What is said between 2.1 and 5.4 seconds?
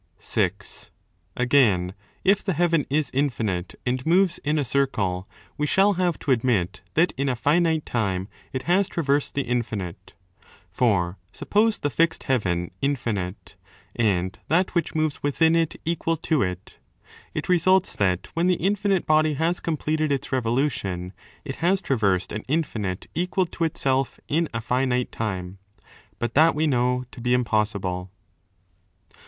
if the heaven is infinite and moves in a circle,